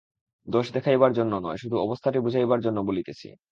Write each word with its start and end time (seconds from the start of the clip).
দোষ 0.47 0.67
দেখাইবার 0.73 1.11
জন্য 1.13 1.33
নয়, 1.37 1.57
শুধু 1.57 1.75
অবস্থাটি 1.77 2.19
বুঝাইবার 2.19 2.59
জন্য 2.61 2.77
বলিতেছি। 2.81 3.27